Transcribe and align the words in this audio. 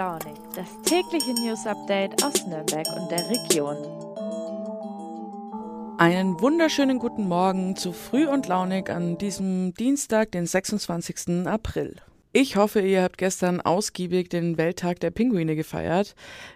launig, 0.00 0.38
das 0.56 0.66
tägliche 0.86 1.34
News 1.34 1.66
Update 1.66 2.24
aus 2.24 2.46
Nürnberg 2.46 2.86
und 2.96 3.10
der 3.10 3.28
Region. 3.28 3.76
Einen 5.98 6.40
wunderschönen 6.40 6.98
guten 6.98 7.28
Morgen 7.28 7.76
zu 7.76 7.92
Früh 7.92 8.26
und 8.26 8.48
Launig 8.48 8.88
an 8.88 9.18
diesem 9.18 9.74
Dienstag, 9.74 10.32
den 10.32 10.46
26. 10.46 11.46
April. 11.46 11.96
Ich 12.32 12.56
hoffe, 12.56 12.80
ihr 12.80 13.02
habt 13.02 13.18
gestern 13.18 13.60
ausgiebig 13.60 14.30
den 14.30 14.56
Welttag 14.56 15.00
der 15.00 15.10
Pinguine 15.10 15.54
gefeiert. 15.54 16.14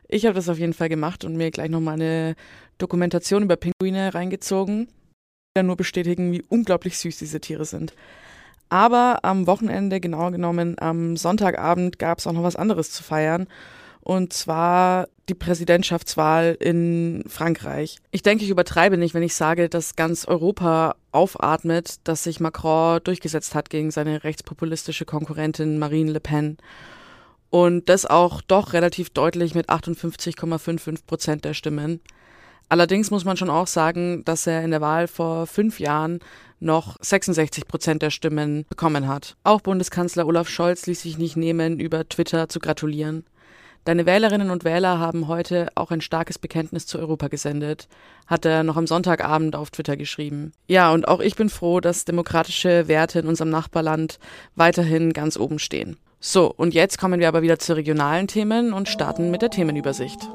Ich 0.08 0.24
habe 0.24 0.36
das 0.36 0.48
auf 0.48 0.58
jeden 0.58 0.72
Fall 0.72 0.88
gemacht 0.88 1.22
und 1.26 1.36
mir 1.36 1.50
gleich 1.50 1.68
nochmal 1.68 1.96
eine 2.00 2.36
Dokumentation 2.78 3.42
über 3.42 3.56
Pinguine 3.56 4.14
reingezogen. 4.14 4.88
Nur 5.62 5.76
bestätigen, 5.76 6.32
wie 6.32 6.42
unglaublich 6.48 6.96
süß 6.96 7.18
diese 7.18 7.42
Tiere 7.42 7.66
sind. 7.66 7.92
Aber 8.68 9.20
am 9.22 9.46
Wochenende, 9.46 10.00
genauer 10.00 10.32
genommen 10.32 10.76
am 10.78 11.16
Sonntagabend, 11.16 11.98
gab 11.98 12.18
es 12.18 12.26
auch 12.26 12.32
noch 12.32 12.42
was 12.42 12.56
anderes 12.56 12.90
zu 12.90 13.02
feiern. 13.02 13.46
Und 14.00 14.32
zwar 14.32 15.08
die 15.30 15.34
Präsidentschaftswahl 15.34 16.56
in 16.60 17.24
Frankreich. 17.26 17.96
Ich 18.10 18.22
denke, 18.22 18.44
ich 18.44 18.50
übertreibe 18.50 18.98
nicht, 18.98 19.14
wenn 19.14 19.22
ich 19.22 19.34
sage, 19.34 19.70
dass 19.70 19.96
ganz 19.96 20.26
Europa 20.26 20.96
aufatmet, 21.12 21.96
dass 22.04 22.24
sich 22.24 22.40
Macron 22.40 23.00
durchgesetzt 23.02 23.54
hat 23.54 23.70
gegen 23.70 23.90
seine 23.90 24.24
rechtspopulistische 24.24 25.06
Konkurrentin 25.06 25.78
Marine 25.78 26.12
Le 26.12 26.20
Pen. 26.20 26.58
Und 27.48 27.88
das 27.88 28.04
auch 28.04 28.42
doch 28.42 28.72
relativ 28.72 29.10
deutlich 29.10 29.54
mit 29.54 29.70
58,55 29.70 31.06
Prozent 31.06 31.44
der 31.44 31.54
Stimmen. 31.54 32.00
Allerdings 32.68 33.10
muss 33.10 33.24
man 33.24 33.36
schon 33.36 33.50
auch 33.50 33.66
sagen, 33.66 34.24
dass 34.24 34.46
er 34.46 34.62
in 34.62 34.70
der 34.70 34.80
Wahl 34.80 35.06
vor 35.06 35.46
fünf 35.46 35.80
Jahren 35.80 36.20
noch 36.60 36.96
66 37.00 37.68
Prozent 37.68 38.02
der 38.02 38.10
Stimmen 38.10 38.64
bekommen 38.68 39.06
hat. 39.06 39.36
Auch 39.44 39.60
Bundeskanzler 39.60 40.26
Olaf 40.26 40.48
Scholz 40.48 40.86
ließ 40.86 41.02
sich 41.02 41.18
nicht 41.18 41.36
nehmen, 41.36 41.78
über 41.78 42.08
Twitter 42.08 42.48
zu 42.48 42.58
gratulieren. 42.58 43.24
Deine 43.84 44.06
Wählerinnen 44.06 44.48
und 44.48 44.64
Wähler 44.64 44.98
haben 44.98 45.28
heute 45.28 45.68
auch 45.74 45.90
ein 45.90 46.00
starkes 46.00 46.38
Bekenntnis 46.38 46.86
zu 46.86 46.98
Europa 46.98 47.28
gesendet, 47.28 47.86
hat 48.26 48.46
er 48.46 48.62
noch 48.62 48.78
am 48.78 48.86
Sonntagabend 48.86 49.54
auf 49.56 49.70
Twitter 49.70 49.98
geschrieben. 49.98 50.52
Ja, 50.68 50.90
und 50.90 51.06
auch 51.06 51.20
ich 51.20 51.36
bin 51.36 51.50
froh, 51.50 51.80
dass 51.80 52.06
demokratische 52.06 52.88
Werte 52.88 53.18
in 53.18 53.26
unserem 53.26 53.50
Nachbarland 53.50 54.18
weiterhin 54.56 55.12
ganz 55.12 55.36
oben 55.36 55.58
stehen. 55.58 55.98
So, 56.18 56.50
und 56.50 56.72
jetzt 56.72 56.98
kommen 56.98 57.20
wir 57.20 57.28
aber 57.28 57.42
wieder 57.42 57.58
zu 57.58 57.76
regionalen 57.76 58.26
Themen 58.26 58.72
und 58.72 58.88
starten 58.88 59.30
mit 59.30 59.42
der 59.42 59.50
Themenübersicht. 59.50 60.30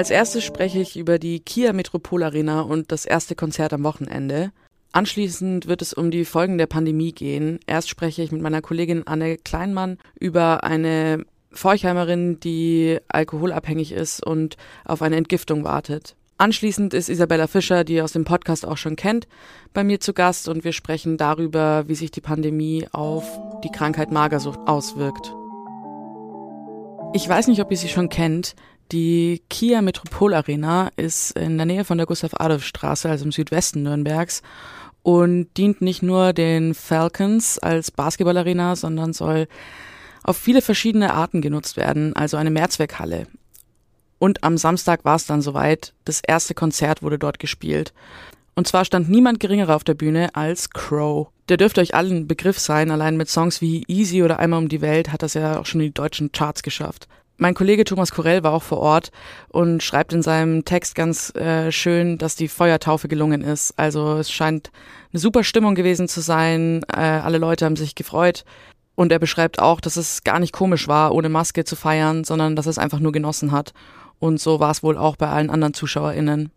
Als 0.00 0.08
erstes 0.08 0.44
spreche 0.44 0.80
ich 0.80 0.96
über 0.96 1.18
die 1.18 1.40
Kia 1.40 1.74
Metropol 1.74 2.22
Arena 2.22 2.62
und 2.62 2.90
das 2.90 3.04
erste 3.04 3.34
Konzert 3.34 3.74
am 3.74 3.84
Wochenende. 3.84 4.50
Anschließend 4.92 5.66
wird 5.66 5.82
es 5.82 5.92
um 5.92 6.10
die 6.10 6.24
Folgen 6.24 6.56
der 6.56 6.68
Pandemie 6.68 7.12
gehen. 7.12 7.60
Erst 7.66 7.90
spreche 7.90 8.22
ich 8.22 8.32
mit 8.32 8.40
meiner 8.40 8.62
Kollegin 8.62 9.06
Anne 9.06 9.36
Kleinmann 9.36 9.98
über 10.18 10.64
eine 10.64 11.26
Forchheimerin, 11.52 12.40
die 12.40 12.96
alkoholabhängig 13.08 13.92
ist 13.92 14.24
und 14.24 14.56
auf 14.86 15.02
eine 15.02 15.16
Entgiftung 15.16 15.64
wartet. 15.64 16.16
Anschließend 16.38 16.94
ist 16.94 17.10
Isabella 17.10 17.46
Fischer, 17.46 17.84
die 17.84 17.96
ihr 17.96 18.04
aus 18.04 18.12
dem 18.12 18.24
Podcast 18.24 18.64
auch 18.64 18.78
schon 18.78 18.96
kennt, 18.96 19.28
bei 19.74 19.84
mir 19.84 20.00
zu 20.00 20.14
Gast 20.14 20.48
und 20.48 20.64
wir 20.64 20.72
sprechen 20.72 21.18
darüber, 21.18 21.84
wie 21.88 21.94
sich 21.94 22.10
die 22.10 22.22
Pandemie 22.22 22.86
auf 22.92 23.38
die 23.62 23.70
Krankheit 23.70 24.10
Magersucht 24.10 24.60
auswirkt. 24.66 25.34
Ich 27.12 27.28
weiß 27.28 27.48
nicht, 27.48 27.60
ob 27.60 27.70
ihr 27.70 27.76
sie 27.76 27.88
schon 27.88 28.08
kennt. 28.08 28.54
Die 28.92 29.40
Kia 29.48 29.82
Metropol 29.82 30.34
Arena 30.34 30.90
ist 30.96 31.32
in 31.38 31.56
der 31.56 31.66
Nähe 31.66 31.84
von 31.84 31.96
der 31.96 32.06
Gustav-Adolf-Straße, 32.06 33.08
also 33.08 33.24
im 33.24 33.32
Südwesten 33.32 33.84
Nürnbergs, 33.84 34.42
und 35.02 35.48
dient 35.56 35.80
nicht 35.80 36.02
nur 36.02 36.32
den 36.32 36.74
Falcons 36.74 37.58
als 37.58 37.92
Basketballarena, 37.92 38.74
sondern 38.74 39.12
soll 39.12 39.46
auf 40.24 40.36
viele 40.36 40.60
verschiedene 40.60 41.14
Arten 41.14 41.40
genutzt 41.40 41.76
werden, 41.76 42.16
also 42.16 42.36
eine 42.36 42.50
Mehrzweckhalle. 42.50 43.26
Und 44.18 44.42
am 44.44 44.58
Samstag 44.58 45.04
war 45.04 45.16
es 45.16 45.24
dann 45.24 45.40
soweit, 45.40 45.94
das 46.04 46.20
erste 46.26 46.54
Konzert 46.54 47.02
wurde 47.02 47.18
dort 47.18 47.38
gespielt. 47.38 47.94
Und 48.54 48.66
zwar 48.66 48.84
stand 48.84 49.08
niemand 49.08 49.40
geringerer 49.40 49.76
auf 49.76 49.84
der 49.84 49.94
Bühne 49.94 50.34
als 50.34 50.70
Crow. 50.70 51.28
Der 51.48 51.56
dürfte 51.56 51.80
euch 51.80 51.94
allen 51.94 52.26
Begriff 52.26 52.58
sein, 52.58 52.90
allein 52.90 53.16
mit 53.16 53.30
Songs 53.30 53.60
wie 53.62 53.84
Easy 53.86 54.22
oder 54.22 54.38
Einmal 54.38 54.58
um 54.58 54.68
die 54.68 54.82
Welt 54.82 55.12
hat 55.12 55.22
das 55.22 55.34
ja 55.34 55.58
auch 55.58 55.66
schon 55.66 55.80
in 55.80 55.86
die 55.86 55.94
deutschen 55.94 56.32
Charts 56.32 56.62
geschafft. 56.62 57.08
Mein 57.42 57.54
Kollege 57.54 57.84
Thomas 57.84 58.12
Korell 58.12 58.42
war 58.42 58.52
auch 58.52 58.62
vor 58.62 58.80
Ort 58.80 59.12
und 59.48 59.82
schreibt 59.82 60.12
in 60.12 60.20
seinem 60.20 60.66
Text 60.66 60.94
ganz 60.94 61.34
äh, 61.34 61.72
schön, 61.72 62.18
dass 62.18 62.36
die 62.36 62.48
Feuertaufe 62.48 63.08
gelungen 63.08 63.40
ist. 63.40 63.72
Also 63.78 64.18
es 64.18 64.30
scheint 64.30 64.70
eine 65.10 65.20
super 65.20 65.42
Stimmung 65.42 65.74
gewesen 65.74 66.06
zu 66.06 66.20
sein. 66.20 66.82
Äh, 66.94 67.00
alle 67.00 67.38
Leute 67.38 67.64
haben 67.64 67.76
sich 67.76 67.94
gefreut. 67.94 68.44
Und 68.94 69.10
er 69.10 69.18
beschreibt 69.18 69.58
auch, 69.58 69.80
dass 69.80 69.96
es 69.96 70.22
gar 70.22 70.38
nicht 70.38 70.52
komisch 70.52 70.86
war, 70.86 71.14
ohne 71.14 71.30
Maske 71.30 71.64
zu 71.64 71.76
feiern, 71.76 72.24
sondern 72.24 72.56
dass 72.56 72.66
es 72.66 72.76
einfach 72.76 73.00
nur 73.00 73.12
genossen 73.12 73.52
hat. 73.52 73.72
Und 74.18 74.38
so 74.38 74.60
war 74.60 74.72
es 74.72 74.82
wohl 74.82 74.98
auch 74.98 75.16
bei 75.16 75.30
allen 75.30 75.48
anderen 75.48 75.72
ZuschauerInnen. 75.72 76.50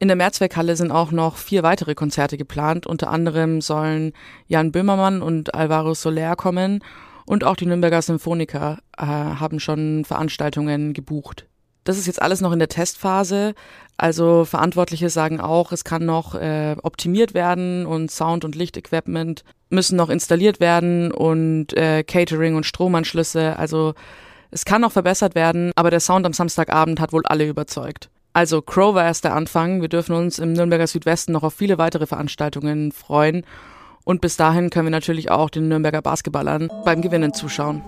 In 0.00 0.08
der 0.08 0.18
Mehrzweckhalle 0.18 0.76
sind 0.76 0.90
auch 0.90 1.12
noch 1.12 1.38
vier 1.38 1.62
weitere 1.62 1.94
Konzerte 1.94 2.36
geplant. 2.36 2.86
Unter 2.86 3.08
anderem 3.08 3.62
sollen 3.62 4.12
Jan 4.48 4.70
Böhmermann 4.70 5.22
und 5.22 5.54
Alvaro 5.54 5.94
Soler 5.94 6.36
kommen 6.36 6.82
und 7.26 7.44
auch 7.44 7.56
die 7.56 7.66
Nürnberger 7.66 8.00
Symphoniker 8.00 8.78
äh, 8.96 9.04
haben 9.04 9.60
schon 9.60 10.04
Veranstaltungen 10.04 10.94
gebucht. 10.94 11.46
Das 11.84 11.98
ist 11.98 12.06
jetzt 12.06 12.20
alles 12.20 12.40
noch 12.40 12.52
in 12.52 12.58
der 12.58 12.68
Testphase. 12.68 13.54
Also 13.96 14.44
Verantwortliche 14.44 15.08
sagen 15.08 15.40
auch, 15.40 15.70
es 15.70 15.84
kann 15.84 16.04
noch 16.04 16.34
äh, 16.34 16.74
optimiert 16.82 17.32
werden 17.32 17.86
und 17.86 18.10
Sound- 18.10 18.44
und 18.44 18.56
Lichtequipment 18.56 19.44
müssen 19.70 19.96
noch 19.96 20.10
installiert 20.10 20.60
werden 20.60 21.12
und 21.12 21.76
äh, 21.76 22.02
Catering 22.02 22.56
und 22.56 22.66
Stromanschlüsse. 22.66 23.56
Also 23.58 23.94
es 24.50 24.64
kann 24.64 24.80
noch 24.80 24.92
verbessert 24.92 25.34
werden, 25.34 25.72
aber 25.76 25.90
der 25.90 26.00
Sound 26.00 26.26
am 26.26 26.32
Samstagabend 26.32 27.00
hat 27.00 27.12
wohl 27.12 27.24
alle 27.24 27.46
überzeugt. 27.46 28.10
Also 28.32 28.62
Crow 28.62 28.94
war 28.94 29.04
erst 29.04 29.24
der 29.24 29.34
Anfang. 29.34 29.80
Wir 29.80 29.88
dürfen 29.88 30.14
uns 30.14 30.38
im 30.38 30.52
Nürnberger 30.52 30.86
Südwesten 30.86 31.32
noch 31.32 31.42
auf 31.42 31.54
viele 31.54 31.78
weitere 31.78 32.06
Veranstaltungen 32.06 32.92
freuen 32.92 33.44
und 34.06 34.20
bis 34.20 34.36
dahin 34.36 34.70
können 34.70 34.86
wir 34.86 34.90
natürlich 34.92 35.32
auch 35.32 35.50
den 35.50 35.66
Nürnberger 35.66 36.00
Basketballern 36.00 36.70
beim 36.84 37.02
Gewinnen 37.02 37.34
zuschauen. 37.34 37.82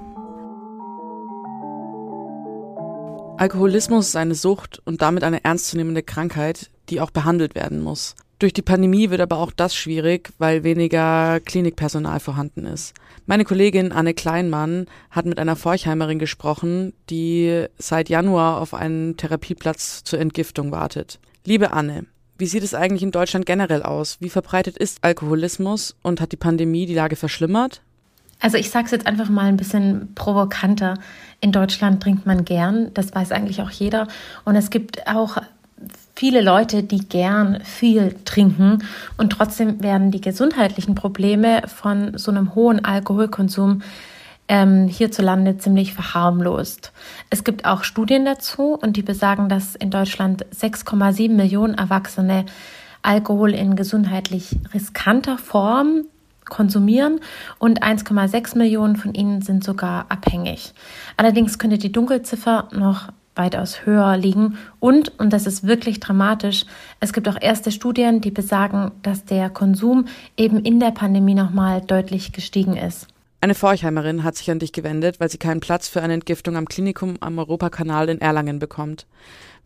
Alkoholismus 3.38 4.08
ist 4.08 4.16
eine 4.16 4.34
Sucht 4.34 4.82
und 4.84 5.00
damit 5.00 5.22
eine 5.22 5.44
ernstzunehmende 5.44 6.02
Krankheit, 6.02 6.70
die 6.88 7.00
auch 7.00 7.12
behandelt 7.12 7.54
werden 7.54 7.80
muss. 7.80 8.16
Durch 8.40 8.52
die 8.52 8.62
Pandemie 8.62 9.10
wird 9.10 9.20
aber 9.20 9.38
auch 9.38 9.52
das 9.52 9.76
schwierig, 9.76 10.30
weil 10.38 10.64
weniger 10.64 11.38
Klinikpersonal 11.38 12.18
vorhanden 12.18 12.66
ist. 12.66 12.94
Meine 13.26 13.44
Kollegin 13.44 13.92
Anne 13.92 14.12
Kleinmann 14.12 14.86
hat 15.10 15.24
mit 15.24 15.38
einer 15.38 15.54
Forchheimerin 15.54 16.18
gesprochen, 16.18 16.94
die 17.10 17.66
seit 17.78 18.08
Januar 18.08 18.60
auf 18.60 18.74
einen 18.74 19.16
Therapieplatz 19.16 20.02
zur 20.02 20.18
Entgiftung 20.18 20.72
wartet. 20.72 21.20
Liebe 21.44 21.72
Anne, 21.72 22.06
wie 22.38 22.46
sieht 22.46 22.62
es 22.62 22.74
eigentlich 22.74 23.02
in 23.02 23.10
Deutschland 23.10 23.46
generell 23.46 23.82
aus? 23.82 24.16
Wie 24.20 24.30
verbreitet 24.30 24.78
ist 24.78 24.98
Alkoholismus 25.02 25.96
und 26.02 26.20
hat 26.20 26.32
die 26.32 26.36
Pandemie 26.36 26.86
die 26.86 26.94
Lage 26.94 27.16
verschlimmert? 27.16 27.82
Also 28.40 28.56
ich 28.56 28.70
sage 28.70 28.86
es 28.86 28.92
jetzt 28.92 29.06
einfach 29.06 29.28
mal 29.28 29.46
ein 29.46 29.56
bisschen 29.56 30.14
provokanter. 30.14 30.94
In 31.40 31.50
Deutschland 31.50 32.02
trinkt 32.02 32.26
man 32.26 32.44
gern, 32.44 32.92
das 32.94 33.12
weiß 33.12 33.32
eigentlich 33.32 33.60
auch 33.60 33.70
jeder. 33.70 34.06
Und 34.44 34.54
es 34.54 34.70
gibt 34.70 35.08
auch 35.08 35.38
viele 36.14 36.40
Leute, 36.40 36.82
die 36.82 37.08
gern 37.08 37.60
viel 37.64 38.14
trinken 38.24 38.84
und 39.16 39.30
trotzdem 39.30 39.82
werden 39.82 40.10
die 40.10 40.20
gesundheitlichen 40.20 40.94
Probleme 40.94 41.62
von 41.66 42.16
so 42.18 42.30
einem 42.30 42.54
hohen 42.54 42.84
Alkoholkonsum 42.84 43.82
ähm, 44.48 44.88
hierzulande 44.88 45.58
ziemlich 45.58 45.94
verharmlost. 45.94 46.92
Es 47.30 47.44
gibt 47.44 47.64
auch 47.64 47.84
Studien 47.84 48.24
dazu 48.24 48.74
und 48.74 48.96
die 48.96 49.02
besagen, 49.02 49.48
dass 49.48 49.74
in 49.74 49.90
Deutschland 49.90 50.46
6,7 50.46 51.30
Millionen 51.30 51.74
Erwachsene 51.74 52.46
Alkohol 53.02 53.54
in 53.54 53.76
gesundheitlich 53.76 54.56
riskanter 54.74 55.38
Form 55.38 56.06
konsumieren 56.46 57.20
und 57.58 57.82
1,6 57.82 58.56
Millionen 58.56 58.96
von 58.96 59.14
ihnen 59.14 59.42
sind 59.42 59.62
sogar 59.62 60.06
abhängig. 60.08 60.72
Allerdings 61.16 61.58
könnte 61.58 61.78
die 61.78 61.92
Dunkelziffer 61.92 62.68
noch 62.72 63.08
weitaus 63.34 63.86
höher 63.86 64.16
liegen 64.16 64.58
und, 64.80 65.18
und 65.20 65.32
das 65.32 65.46
ist 65.46 65.66
wirklich 65.66 66.00
dramatisch, 66.00 66.64
es 66.98 67.12
gibt 67.12 67.28
auch 67.28 67.36
erste 67.40 67.70
Studien, 67.70 68.20
die 68.20 68.32
besagen, 68.32 68.90
dass 69.02 69.24
der 69.24 69.48
Konsum 69.48 70.06
eben 70.36 70.58
in 70.58 70.80
der 70.80 70.90
Pandemie 70.90 71.34
nochmal 71.34 71.80
deutlich 71.82 72.32
gestiegen 72.32 72.76
ist. 72.76 73.06
Eine 73.40 73.54
Forchheimerin 73.54 74.24
hat 74.24 74.34
sich 74.36 74.50
an 74.50 74.58
dich 74.58 74.72
gewendet, 74.72 75.20
weil 75.20 75.30
sie 75.30 75.38
keinen 75.38 75.60
Platz 75.60 75.86
für 75.86 76.02
eine 76.02 76.14
Entgiftung 76.14 76.56
am 76.56 76.66
Klinikum 76.66 77.18
am 77.20 77.38
Europakanal 77.38 78.08
in 78.08 78.20
Erlangen 78.20 78.58
bekommt. 78.58 79.06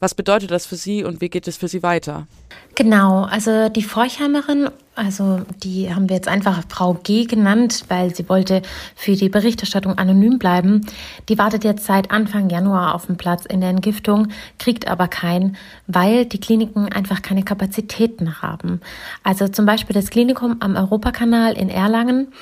Was 0.02 0.16
bedeutet 0.16 0.50
das 0.50 0.66
für 0.66 0.74
Sie 0.74 1.04
und 1.04 1.20
wie 1.20 1.28
geht 1.28 1.46
es 1.46 1.56
für 1.56 1.68
Sie 1.68 1.84
weiter? 1.84 2.26
Genau, 2.74 3.22
also 3.22 3.68
die 3.68 3.84
Forchheimerin 3.84 4.68
Also 4.96 5.42
die 5.62 5.94
haben 5.94 6.08
wir 6.08 6.16
jetzt 6.16 6.26
einfach 6.26 6.64
Frau 6.68 6.94
G 6.94 7.24
genannt, 7.24 7.84
weil 7.86 8.12
sie 8.14 8.28
wollte 8.28 8.62
für 8.96 9.14
die 9.14 9.28
Berichterstattung 9.28 9.96
anonym 9.96 10.38
bleiben. 10.38 10.84
Die 11.28 11.38
wartet 11.38 11.62
jetzt 11.62 11.86
seit 11.86 12.10
Anfang 12.10 12.50
Januar 12.50 12.96
auf 12.96 13.06
den 13.06 13.16
Platz 13.16 13.46
in 13.46 13.60
der 13.60 13.70
Entgiftung, 13.70 14.28
kriegt 14.58 14.88
aber 14.88 15.06
keinen, 15.06 15.56
weil 15.86 16.26
die 16.26 16.40
Kliniken 16.40 16.92
einfach 16.92 17.22
keine 17.22 17.44
Kapazitäten 17.44 18.42
haben. 18.42 18.80
Also 19.22 19.46
zum 19.46 19.66
Beispiel 19.66 19.94
das 19.94 20.10
Klinikum 20.10 20.56
am 20.58 20.74
Europakanal 20.74 21.52
in 21.52 21.70
Erlangen, 21.70 22.32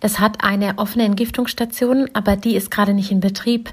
das 0.00 0.18
hat 0.18 0.42
eine 0.42 0.78
offene 0.78 1.04
Entgiftungsstation, 1.04 2.08
aber 2.14 2.36
die 2.36 2.56
ist 2.56 2.70
gerade 2.70 2.94
nicht 2.94 3.12
in 3.12 3.20
Betrieb, 3.20 3.70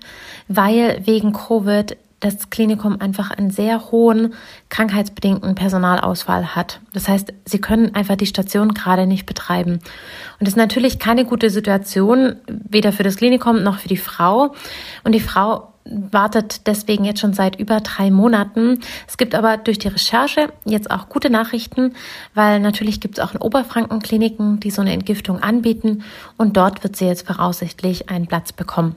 weil 0.50 1.02
wegen 1.06 1.32
Covid 1.32 1.98
das 2.20 2.50
Klinikum 2.50 3.00
einfach 3.00 3.32
einen 3.32 3.52
sehr 3.52 3.92
hohen 3.92 4.34
krankheitsbedingten 4.70 5.56
Personalausfall 5.56 6.56
hat. 6.56 6.80
Das 6.94 7.08
heißt, 7.08 7.34
sie 7.46 7.60
können 7.60 7.94
einfach 7.94 8.16
die 8.16 8.26
Station 8.26 8.74
gerade 8.74 9.06
nicht 9.06 9.26
betreiben. 9.26 9.74
Und 9.74 10.42
das 10.42 10.50
ist 10.50 10.58
natürlich 10.58 10.98
keine 10.98 11.26
gute 11.26 11.50
Situation, 11.50 12.36
weder 12.48 12.92
für 12.92 13.04
das 13.04 13.18
Klinikum 13.18 13.62
noch 13.62 13.80
für 13.80 13.88
die 13.88 13.98
Frau. 13.98 14.56
Und 15.04 15.14
die 15.14 15.20
Frau 15.20 15.74
wartet 15.90 16.68
deswegen 16.68 17.06
jetzt 17.06 17.20
schon 17.20 17.34
seit 17.34 17.60
über 17.60 17.80
drei 17.80 18.12
Monaten. 18.12 18.80
Es 19.08 19.18
gibt 19.18 19.36
aber 19.36 19.58
durch 19.58 19.80
die 19.80 19.88
Recherche 19.88 20.52
jetzt 20.66 20.92
auch 20.92 21.10
gute 21.10 21.30
Nachrichten, 21.30 21.94
weil 22.34 22.60
natürlich 22.60 23.00
gibt 23.00 23.18
es 23.18 23.24
auch 23.24 23.34
in 23.34 23.42
Oberfranken 23.42 24.00
Kliniken, 24.00 24.60
die 24.60 24.72
so 24.72 24.82
eine 24.82 24.94
Entgiftung 24.94 25.42
anbieten 25.42 26.04
und 26.36 26.58
dort 26.58 26.84
wird 26.84 26.96
sie 26.96 27.06
jetzt 27.06 27.26
voraussichtlich 27.26 28.10
einen 28.10 28.28
Platz 28.28 28.52
bekommen. 28.52 28.96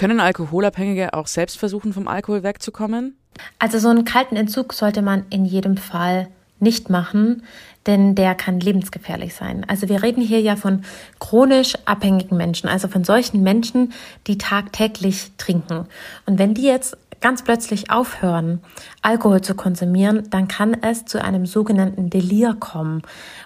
Können 0.00 0.18
Alkoholabhängige 0.18 1.12
auch 1.12 1.26
selbst 1.26 1.58
versuchen, 1.58 1.92
vom 1.92 2.08
Alkohol 2.08 2.42
wegzukommen? 2.42 3.18
Also 3.58 3.78
so 3.78 3.90
einen 3.90 4.06
kalten 4.06 4.34
Entzug 4.34 4.72
sollte 4.72 5.02
man 5.02 5.26
in 5.28 5.44
jedem 5.44 5.76
Fall 5.76 6.28
nicht 6.58 6.88
machen, 6.88 7.42
denn 7.90 8.14
der 8.14 8.36
kann 8.36 8.60
lebensgefährlich 8.60 9.34
sein. 9.34 9.66
Also 9.68 9.88
wir 9.88 10.02
reden 10.02 10.22
hier 10.22 10.40
ja 10.40 10.54
von 10.54 10.82
chronisch 11.18 11.74
abhängigen 11.86 12.36
Menschen, 12.36 12.68
also 12.68 12.86
von 12.86 13.02
solchen 13.02 13.42
Menschen, 13.42 13.92
die 14.28 14.38
tagtäglich 14.38 15.32
trinken. 15.38 15.86
Und 16.24 16.38
wenn 16.38 16.54
die 16.54 16.62
jetzt 16.62 16.96
ganz 17.20 17.42
plötzlich 17.42 17.90
aufhören, 17.90 18.60
Alkohol 19.02 19.42
zu 19.42 19.54
konsumieren, 19.54 20.30
dann 20.30 20.48
kann 20.48 20.74
es 20.82 21.04
zu 21.04 21.22
einem 21.22 21.46
sogenannten 21.46 22.10
Delir 22.10 22.54
kommen. 22.58 23.02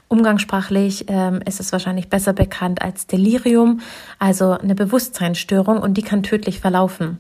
Umgangssprachlich 0.08 1.06
ähm, 1.08 1.40
ist 1.44 1.58
es 1.58 1.72
wahrscheinlich 1.72 2.08
besser 2.08 2.34
bekannt 2.34 2.82
als 2.82 3.06
Delirium, 3.06 3.80
also 4.18 4.52
eine 4.52 4.74
Bewusstseinsstörung 4.74 5.78
und 5.78 5.94
die 5.94 6.02
kann 6.02 6.22
tödlich 6.22 6.60
verlaufen. 6.60 7.18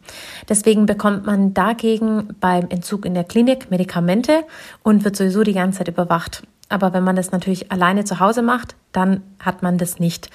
Deswegen 0.48 0.86
bekommt 0.86 1.26
man 1.26 1.54
dagegen 1.54 2.36
beim 2.38 2.68
Entzug 2.68 3.06
in 3.06 3.14
der 3.14 3.24
Klinik 3.24 3.70
Medikamente 3.70 4.44
und 4.82 5.04
wird 5.04 5.16
sowieso 5.16 5.42
die 5.42 5.54
ganze 5.54 5.78
Zeit 5.78 5.88
überwacht. 5.88 6.44
Aber 6.74 6.92
wenn 6.92 7.04
man 7.04 7.14
das 7.14 7.30
natürlich 7.30 7.70
alleine 7.70 8.02
zu 8.04 8.18
Hause 8.18 8.42
macht, 8.42 8.74
dann 8.90 9.22
hat 9.38 9.62
man 9.62 9.78
das 9.78 10.00
nicht. 10.00 10.28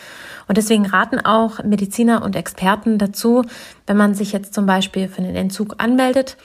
Und 0.47 0.57
deswegen 0.57 0.85
raten 0.85 1.19
auch 1.19 1.61
Mediziner 1.65 2.23
und 2.23 2.37
Experten 2.37 2.97
dazu, 2.97 3.43
wenn 3.87 3.97
man 3.97 4.15
sich 4.15 4.31
jetzt 4.31 4.53
zum 4.53 4.65
Beispiel 4.65 5.09
für 5.09 5.21
einen 5.21 5.35
Entzug 5.35 5.75
anmeldet 5.79 6.37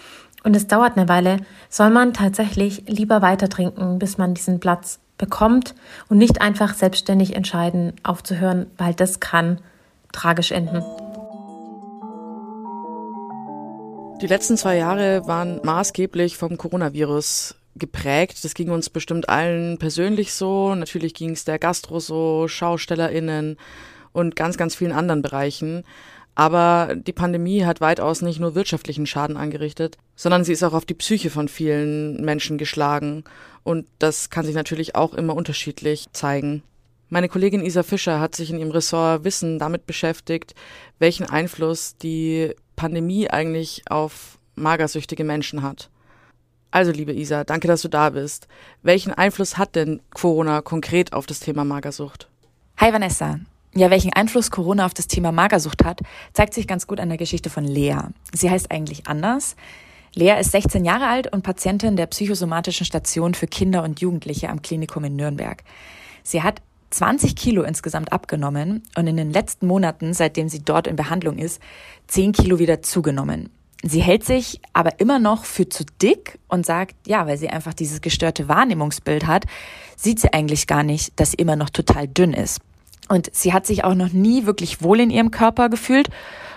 und 0.42 0.56
es 0.56 0.66
dauert 0.66 0.96
eine 0.96 1.08
Weile, 1.08 1.36
soll 1.68 1.90
man 1.90 2.12
tatsächlich 2.12 2.88
lieber 2.88 3.22
weiter 3.22 3.48
trinken, 3.48 4.00
bis 4.00 4.18
man 4.18 4.34
diesen 4.34 4.58
Platz 4.58 4.98
bekommt 5.16 5.76
und 6.08 6.18
nicht 6.18 6.42
einfach 6.42 6.74
selbstständig 6.74 7.36
entscheiden, 7.36 7.92
aufzuhören, 8.02 8.66
weil 8.76 8.94
das 8.94 9.20
kann 9.20 9.60
tragisch 10.10 10.50
enden. 10.50 10.82
Die 14.20 14.26
letzten 14.26 14.56
zwei 14.56 14.76
Jahre 14.76 15.28
waren 15.28 15.60
maßgeblich 15.62 16.36
vom 16.36 16.58
Coronavirus 16.58 17.54
geprägt. 17.76 18.44
Das 18.44 18.54
ging 18.54 18.70
uns 18.70 18.90
bestimmt 18.90 19.28
allen 19.28 19.78
persönlich 19.78 20.32
so. 20.32 20.74
Natürlich 20.74 21.14
ging 21.14 21.30
es 21.30 21.44
der 21.44 21.58
Gastro 21.58 22.00
so, 22.00 22.48
SchaustellerInnen 22.48 23.56
und 24.12 24.36
ganz, 24.36 24.56
ganz 24.56 24.74
vielen 24.74 24.92
anderen 24.92 25.22
Bereichen. 25.22 25.84
Aber 26.34 26.94
die 26.96 27.12
Pandemie 27.12 27.64
hat 27.64 27.80
weitaus 27.80 28.22
nicht 28.22 28.40
nur 28.40 28.54
wirtschaftlichen 28.54 29.06
Schaden 29.06 29.36
angerichtet, 29.36 29.98
sondern 30.16 30.44
sie 30.44 30.52
ist 30.52 30.64
auch 30.64 30.72
auf 30.72 30.84
die 30.84 30.94
Psyche 30.94 31.30
von 31.30 31.48
vielen 31.48 32.24
Menschen 32.24 32.58
geschlagen. 32.58 33.24
Und 33.62 33.86
das 33.98 34.30
kann 34.30 34.44
sich 34.44 34.54
natürlich 34.54 34.96
auch 34.96 35.14
immer 35.14 35.36
unterschiedlich 35.36 36.06
zeigen. 36.12 36.62
Meine 37.08 37.28
Kollegin 37.28 37.64
Isa 37.64 37.84
Fischer 37.84 38.18
hat 38.18 38.34
sich 38.34 38.50
in 38.50 38.58
ihrem 38.58 38.72
Ressort 38.72 39.22
Wissen 39.24 39.58
damit 39.58 39.86
beschäftigt, 39.86 40.54
welchen 40.98 41.26
Einfluss 41.26 41.96
die 41.96 42.52
Pandemie 42.74 43.30
eigentlich 43.30 43.82
auf 43.88 44.38
magersüchtige 44.56 45.22
Menschen 45.22 45.62
hat. 45.62 45.90
Also, 46.74 46.90
liebe 46.90 47.12
Isa, 47.12 47.44
danke, 47.44 47.68
dass 47.68 47.82
du 47.82 47.88
da 47.88 48.10
bist. 48.10 48.48
Welchen 48.82 49.12
Einfluss 49.12 49.58
hat 49.58 49.76
denn 49.76 50.02
Corona 50.12 50.60
konkret 50.60 51.12
auf 51.12 51.24
das 51.24 51.38
Thema 51.38 51.62
Magersucht? 51.64 52.28
Hi 52.78 52.92
Vanessa. 52.92 53.38
Ja, 53.76 53.90
welchen 53.90 54.12
Einfluss 54.12 54.50
Corona 54.50 54.84
auf 54.84 54.92
das 54.92 55.06
Thema 55.06 55.30
Magersucht 55.30 55.84
hat, 55.84 56.00
zeigt 56.32 56.52
sich 56.52 56.66
ganz 56.66 56.88
gut 56.88 56.98
an 56.98 57.10
der 57.10 57.16
Geschichte 57.16 57.48
von 57.48 57.62
Lea. 57.62 57.98
Sie 58.32 58.50
heißt 58.50 58.72
eigentlich 58.72 59.06
anders. 59.06 59.54
Lea 60.16 60.34
ist 60.40 60.50
16 60.50 60.84
Jahre 60.84 61.06
alt 61.06 61.32
und 61.32 61.44
Patientin 61.44 61.94
der 61.94 62.06
psychosomatischen 62.06 62.86
Station 62.86 63.34
für 63.34 63.46
Kinder 63.46 63.84
und 63.84 64.00
Jugendliche 64.00 64.48
am 64.48 64.60
Klinikum 64.60 65.04
in 65.04 65.14
Nürnberg. 65.14 65.62
Sie 66.24 66.42
hat 66.42 66.60
20 66.90 67.36
Kilo 67.36 67.62
insgesamt 67.62 68.12
abgenommen 68.12 68.82
und 68.98 69.06
in 69.06 69.16
den 69.16 69.30
letzten 69.30 69.68
Monaten, 69.68 70.12
seitdem 70.12 70.48
sie 70.48 70.64
dort 70.64 70.88
in 70.88 70.96
Behandlung 70.96 71.38
ist, 71.38 71.62
10 72.08 72.32
Kilo 72.32 72.58
wieder 72.58 72.82
zugenommen. 72.82 73.50
Sie 73.86 74.00
hält 74.00 74.24
sich 74.24 74.62
aber 74.72 74.98
immer 74.98 75.18
noch 75.18 75.44
für 75.44 75.68
zu 75.68 75.84
dick 76.00 76.38
und 76.48 76.64
sagt, 76.64 76.94
ja, 77.06 77.26
weil 77.26 77.36
sie 77.36 77.50
einfach 77.50 77.74
dieses 77.74 78.00
gestörte 78.00 78.48
Wahrnehmungsbild 78.48 79.26
hat, 79.26 79.44
sieht 79.94 80.20
sie 80.20 80.32
eigentlich 80.32 80.66
gar 80.66 80.82
nicht, 80.82 81.12
dass 81.20 81.32
sie 81.32 81.36
immer 81.36 81.54
noch 81.54 81.68
total 81.68 82.08
dünn 82.08 82.32
ist. 82.32 82.60
Und 83.10 83.28
sie 83.34 83.52
hat 83.52 83.66
sich 83.66 83.84
auch 83.84 83.94
noch 83.94 84.10
nie 84.10 84.46
wirklich 84.46 84.80
wohl 84.80 85.00
in 85.00 85.10
ihrem 85.10 85.30
Körper 85.30 85.68
gefühlt 85.68 86.08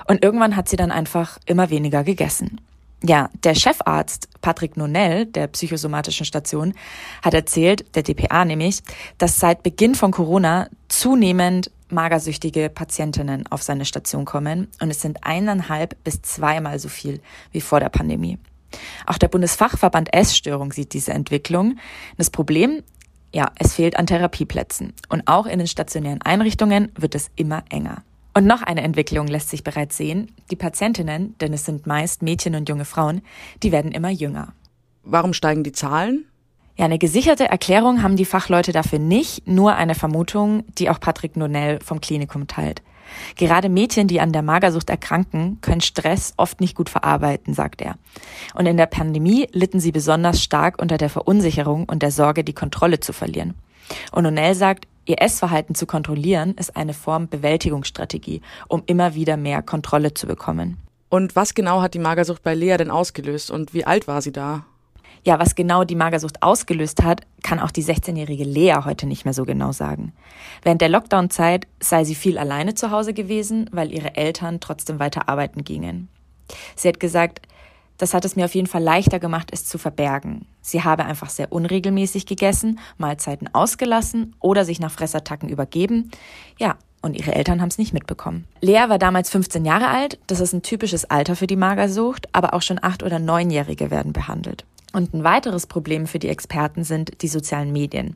und 0.07 0.23
irgendwann 0.23 0.55
hat 0.55 0.69
sie 0.69 0.77
dann 0.77 0.89
einfach 0.89 1.37
immer 1.45 1.69
weniger 1.69 2.05
gegessen. 2.05 2.61
Ja, 3.03 3.29
der 3.43 3.55
Chefarzt 3.55 4.29
Patrick 4.39 4.77
Nonell 4.77 5.25
der 5.25 5.47
psychosomatischen 5.47 6.25
Station 6.25 6.73
hat 7.21 7.33
erzählt, 7.33 7.93
der 7.95 8.03
DPA 8.03 8.45
nämlich, 8.45 8.79
dass 9.17 9.39
seit 9.39 9.63
Beginn 9.63 9.95
von 9.95 10.11
Corona 10.11 10.69
zunehmend 10.87 11.71
magersüchtige 11.89 12.69
Patientinnen 12.69 13.47
auf 13.47 13.63
seine 13.63 13.85
Station 13.85 14.25
kommen 14.25 14.67
und 14.81 14.89
es 14.89 15.01
sind 15.01 15.23
eineinhalb 15.23 16.01
bis 16.03 16.21
zweimal 16.21 16.79
so 16.79 16.89
viel 16.89 17.21
wie 17.51 17.61
vor 17.61 17.79
der 17.79 17.89
Pandemie. 17.89 18.37
Auch 19.05 19.17
der 19.17 19.29
Bundesfachverband 19.29 20.13
Essstörung 20.13 20.71
sieht 20.73 20.93
diese 20.93 21.13
Entwicklung. 21.13 21.77
Das 22.17 22.29
Problem, 22.29 22.83
ja, 23.33 23.51
es 23.57 23.75
fehlt 23.75 23.97
an 23.97 24.07
Therapieplätzen 24.07 24.93
und 25.09 25.27
auch 25.27 25.45
in 25.45 25.59
den 25.59 25.67
stationären 25.67 26.21
Einrichtungen 26.21 26.91
wird 26.95 27.15
es 27.15 27.29
immer 27.35 27.63
enger. 27.69 28.03
Und 28.33 28.45
noch 28.45 28.61
eine 28.61 28.83
Entwicklung 28.83 29.25
lässt 29.25 29.49
sich 29.49 29.63
bereits 29.63 29.97
sehen. 29.97 30.31
Die 30.51 30.55
Patientinnen, 30.55 31.35
denn 31.39 31.53
es 31.53 31.65
sind 31.65 31.87
meist 31.87 32.21
Mädchen 32.21 32.53
und 32.53 32.69
junge 32.69 32.85
Frauen, 32.85 33.21
die 33.63 33.71
werden 33.71 33.91
immer 33.91 34.11
jünger. 34.11 34.53
Warum 35.03 35.33
steigen 35.33 35.63
die 35.63 35.71
Zahlen? 35.71 36.25
Ja, 36.77 36.85
eine 36.85 36.99
gesicherte 36.99 37.49
Erklärung 37.49 38.03
haben 38.03 38.17
die 38.17 38.25
Fachleute 38.25 38.71
dafür 38.71 38.99
nicht, 38.99 39.47
nur 39.47 39.75
eine 39.75 39.95
Vermutung, 39.95 40.63
die 40.77 40.91
auch 40.91 40.99
Patrick 40.99 41.35
Nonell 41.35 41.79
vom 41.83 42.01
Klinikum 42.01 42.45
teilt. 42.45 42.83
Gerade 43.35 43.67
Mädchen, 43.67 44.07
die 44.07 44.19
an 44.19 44.31
der 44.31 44.43
Magersucht 44.43 44.89
erkranken, 44.91 45.57
können 45.61 45.81
Stress 45.81 46.35
oft 46.37 46.61
nicht 46.61 46.75
gut 46.75 46.89
verarbeiten, 46.89 47.55
sagt 47.55 47.81
er. 47.81 47.95
Und 48.53 48.67
in 48.67 48.77
der 48.77 48.85
Pandemie 48.85 49.47
litten 49.53 49.79
sie 49.79 49.91
besonders 49.91 50.43
stark 50.43 50.79
unter 50.79 50.99
der 50.99 51.09
Verunsicherung 51.09 51.85
und 51.85 52.03
der 52.03 52.11
Sorge, 52.11 52.43
die 52.43 52.53
Kontrolle 52.53 52.99
zu 52.99 53.11
verlieren. 53.11 53.55
Und 54.11 54.23
Nonell 54.23 54.53
sagt, 54.53 54.87
ihr 55.05 55.19
Essverhalten 55.19 55.73
zu 55.73 55.87
kontrollieren 55.87 56.53
ist 56.59 56.75
eine 56.75 56.93
Form 56.93 57.27
Bewältigungsstrategie, 57.27 58.41
um 58.67 58.83
immer 58.85 59.15
wieder 59.15 59.35
mehr 59.35 59.63
Kontrolle 59.63 60.13
zu 60.13 60.27
bekommen. 60.27 60.77
Und 61.09 61.35
was 61.35 61.55
genau 61.55 61.81
hat 61.81 61.95
die 61.95 61.99
Magersucht 61.99 62.43
bei 62.43 62.53
Lea 62.53 62.77
denn 62.77 62.91
ausgelöst 62.91 63.49
und 63.49 63.73
wie 63.73 63.85
alt 63.85 64.07
war 64.07 64.21
sie 64.21 64.33
da? 64.33 64.65
Ja, 65.23 65.39
was 65.39 65.55
genau 65.55 65.83
die 65.83 65.95
Magersucht 65.95 66.41
ausgelöst 66.41 67.03
hat, 67.03 67.21
kann 67.43 67.59
auch 67.59 67.71
die 67.71 67.83
16-jährige 67.83 68.43
Lea 68.43 68.75
heute 68.85 69.07
nicht 69.07 69.25
mehr 69.25 69.33
so 69.33 69.45
genau 69.45 69.71
sagen. 69.71 70.13
Während 70.63 70.81
der 70.81 70.89
Lockdown-Zeit 70.89 71.67
sei 71.79 72.03
sie 72.03 72.15
viel 72.15 72.37
alleine 72.37 72.75
zu 72.75 72.91
Hause 72.91 73.13
gewesen, 73.13 73.69
weil 73.71 73.91
ihre 73.91 74.15
Eltern 74.15 74.59
trotzdem 74.59 74.99
weiter 74.99 75.29
arbeiten 75.29 75.63
gingen. 75.63 76.09
Sie 76.75 76.87
hat 76.87 76.99
gesagt, 76.99 77.41
das 77.97 78.13
hat 78.13 78.25
es 78.25 78.35
mir 78.35 78.45
auf 78.45 78.55
jeden 78.55 78.67
Fall 78.67 78.83
leichter 78.83 79.19
gemacht, 79.19 79.49
es 79.51 79.65
zu 79.65 79.77
verbergen. 79.77 80.45
Sie 80.61 80.83
habe 80.83 81.05
einfach 81.05 81.29
sehr 81.29 81.51
unregelmäßig 81.51 82.25
gegessen, 82.25 82.79
Mahlzeiten 82.97 83.49
ausgelassen 83.53 84.35
oder 84.39 84.65
sich 84.65 84.79
nach 84.79 84.91
Fressattacken 84.91 85.49
übergeben. 85.49 86.11
Ja, 86.59 86.77
und 87.01 87.15
ihre 87.15 87.33
Eltern 87.33 87.61
haben 87.61 87.69
es 87.69 87.77
nicht 87.77 87.93
mitbekommen. 87.93 88.45
Lea 88.61 88.85
war 88.87 88.99
damals 88.99 89.29
15 89.29 89.65
Jahre 89.65 89.87
alt. 89.87 90.19
Das 90.27 90.39
ist 90.39 90.53
ein 90.53 90.61
typisches 90.61 91.05
Alter 91.05 91.35
für 91.35 91.47
die 91.47 91.55
Magersucht, 91.55 92.27
aber 92.33 92.53
auch 92.53 92.61
schon 92.61 92.79
acht- 92.81 93.03
oder 93.03 93.19
neunjährige 93.19 93.91
werden 93.91 94.13
behandelt. 94.13 94.65
Und 94.93 95.13
ein 95.13 95.23
weiteres 95.23 95.67
Problem 95.67 96.07
für 96.07 96.17
die 96.17 96.29
Experten 96.29 96.83
sind 96.83 97.21
die 97.21 97.27
sozialen 97.27 97.71
Medien. 97.71 98.15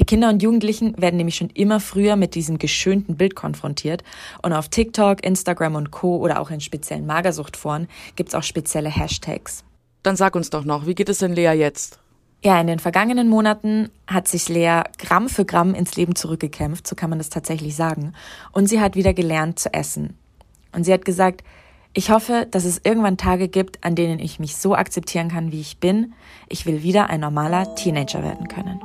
Die 0.00 0.04
Kinder 0.04 0.30
und 0.30 0.42
Jugendlichen 0.42 1.00
werden 1.00 1.16
nämlich 1.16 1.36
schon 1.36 1.50
immer 1.50 1.78
früher 1.78 2.16
mit 2.16 2.34
diesem 2.34 2.58
geschönten 2.58 3.16
Bild 3.16 3.36
konfrontiert 3.36 4.02
und 4.42 4.52
auf 4.52 4.68
TikTok, 4.68 5.24
Instagram 5.24 5.74
und 5.74 5.90
Co. 5.90 6.16
oder 6.16 6.40
auch 6.40 6.50
in 6.50 6.60
speziellen 6.60 7.06
Magersuchtforen 7.06 7.86
gibt 8.16 8.30
es 8.30 8.34
auch 8.34 8.42
spezielle 8.42 8.88
Hashtags. 8.88 9.62
Dann 10.02 10.16
sag 10.16 10.36
uns 10.36 10.50
doch 10.50 10.64
noch, 10.64 10.86
wie 10.86 10.94
geht 10.94 11.08
es 11.08 11.18
denn 11.18 11.34
Lea 11.34 11.52
jetzt? 11.52 11.98
Ja, 12.42 12.60
in 12.60 12.66
den 12.66 12.78
vergangenen 12.78 13.28
Monaten 13.28 13.90
hat 14.06 14.28
sich 14.28 14.48
Lea 14.48 14.82
Gramm 14.98 15.28
für 15.28 15.44
Gramm 15.44 15.74
ins 15.74 15.96
Leben 15.96 16.14
zurückgekämpft, 16.14 16.86
so 16.86 16.94
kann 16.94 17.10
man 17.10 17.18
das 17.18 17.28
tatsächlich 17.28 17.74
sagen. 17.74 18.12
Und 18.52 18.68
sie 18.68 18.80
hat 18.80 18.94
wieder 18.94 19.14
gelernt 19.14 19.58
zu 19.58 19.72
essen. 19.74 20.16
Und 20.72 20.84
sie 20.84 20.92
hat 20.92 21.04
gesagt, 21.04 21.42
ich 21.96 22.10
hoffe, 22.10 22.46
dass 22.50 22.66
es 22.66 22.82
irgendwann 22.84 23.16
Tage 23.16 23.48
gibt, 23.48 23.82
an 23.82 23.94
denen 23.94 24.18
ich 24.18 24.38
mich 24.38 24.56
so 24.56 24.74
akzeptieren 24.74 25.30
kann, 25.30 25.50
wie 25.50 25.62
ich 25.62 25.78
bin. 25.78 26.12
Ich 26.46 26.66
will 26.66 26.82
wieder 26.82 27.08
ein 27.08 27.20
normaler 27.20 27.74
Teenager 27.74 28.22
werden 28.22 28.48
können. 28.48 28.80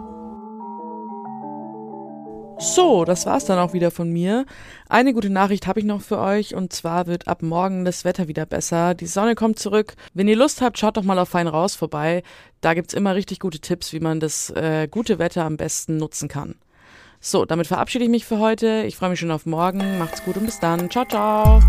So, 2.57 3.03
das 3.03 3.25
war's 3.25 3.43
dann 3.43 3.59
auch 3.59 3.73
wieder 3.73 3.91
von 3.91 4.09
mir. 4.13 4.45
Eine 4.87 5.13
gute 5.13 5.29
Nachricht 5.29 5.67
habe 5.67 5.81
ich 5.81 5.85
noch 5.85 5.99
für 5.99 6.19
euch 6.19 6.55
und 6.55 6.71
zwar 6.71 7.05
wird 7.05 7.27
ab 7.27 7.41
morgen 7.41 7.83
das 7.83 8.05
Wetter 8.05 8.29
wieder 8.29 8.45
besser. 8.45 8.93
Die 8.93 9.07
Sonne 9.07 9.35
kommt 9.35 9.59
zurück. 9.59 9.95
Wenn 10.13 10.29
ihr 10.29 10.37
Lust 10.37 10.61
habt, 10.61 10.79
schaut 10.79 10.95
doch 10.95 11.03
mal 11.03 11.19
auf 11.19 11.27
Fein 11.27 11.47
raus 11.47 11.75
vorbei. 11.75 12.23
Da 12.61 12.75
gibt's 12.75 12.93
immer 12.93 13.13
richtig 13.15 13.39
gute 13.39 13.59
Tipps, 13.59 13.91
wie 13.91 13.99
man 13.99 14.21
das 14.21 14.51
äh, 14.51 14.87
gute 14.89 15.19
Wetter 15.19 15.43
am 15.43 15.57
besten 15.57 15.97
nutzen 15.97 16.29
kann. 16.29 16.55
So, 17.19 17.43
damit 17.43 17.67
verabschiede 17.67 18.05
ich 18.05 18.09
mich 18.09 18.25
für 18.25 18.39
heute. 18.39 18.83
Ich 18.87 18.95
freue 18.95 19.09
mich 19.09 19.19
schon 19.19 19.31
auf 19.31 19.45
morgen. 19.45 19.99
Macht's 19.99 20.23
gut 20.23 20.37
und 20.37 20.45
bis 20.45 20.61
dann. 20.61 20.89
Ciao, 20.89 21.03
ciao. 21.05 21.59